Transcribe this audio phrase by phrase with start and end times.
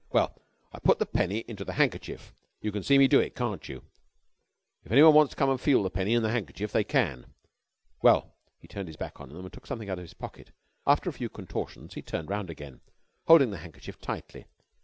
[0.11, 0.41] "Well,
[0.73, 2.33] I put the penny into the handkerchief.
[2.59, 3.83] You can see me do it, can't you?
[4.83, 7.27] If anyone wants to come an' feel the penny is in the handkerchief, they can.
[8.01, 10.49] Well," he turned his back on them and took something out of his pocket.
[10.87, 12.81] After a few contortions he turned round again,
[13.27, 14.47] holding the handkerchief tightly.